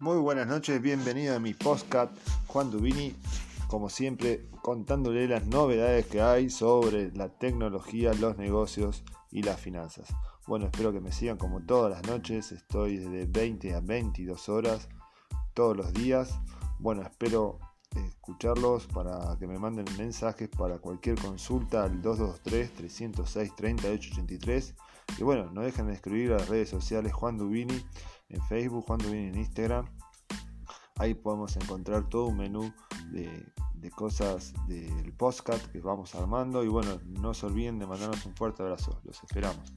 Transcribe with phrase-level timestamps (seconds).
[0.00, 2.10] Muy buenas noches, bienvenido a mi podcast
[2.48, 3.14] Juan Dubini,
[3.68, 10.08] como siempre contándole las novedades que hay sobre la tecnología, los negocios y las finanzas.
[10.48, 14.88] Bueno, espero que me sigan como todas las noches, estoy desde 20 a 22 horas
[15.54, 16.40] todos los días.
[16.80, 17.60] Bueno, espero
[17.94, 24.74] escucharlos para que me manden mensajes para cualquier consulta al 223-306-3883.
[25.18, 27.84] Y bueno, no dejen de escribir a las redes sociales Juan Dubini
[28.28, 29.86] en Facebook, Juan Dubini en Instagram.
[30.96, 32.72] Ahí podemos encontrar todo un menú
[33.10, 36.64] de, de cosas del podcast que vamos armando.
[36.64, 39.00] Y bueno, no se olviden de mandarnos un fuerte abrazo.
[39.04, 39.72] Los esperamos.